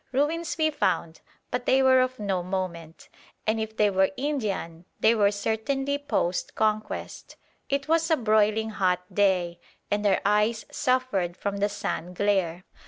Ruins 0.11 0.57
we 0.57 0.71
found, 0.71 1.21
but 1.51 1.67
they 1.67 1.83
were 1.83 2.01
of 2.01 2.17
no 2.17 2.41
moment, 2.41 3.07
and 3.45 3.59
if 3.59 3.77
they 3.77 3.91
were 3.91 4.09
Indian 4.17 4.85
they 4.99 5.13
were 5.13 5.29
certainly 5.29 5.99
post 5.99 6.55
Conquest. 6.55 7.35
It 7.69 7.87
was 7.87 8.09
a 8.09 8.17
broiling 8.17 8.71
hot 8.71 9.13
day, 9.13 9.59
and 9.91 10.03
our 10.07 10.19
eyes 10.25 10.65
suffered 10.71 11.37
from 11.37 11.57
the 11.57 11.69
sand 11.69 12.15
glare. 12.15 12.63